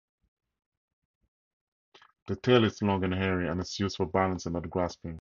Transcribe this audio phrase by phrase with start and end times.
[2.25, 5.09] The tail is long and hairy, and is used for balance and not grasping.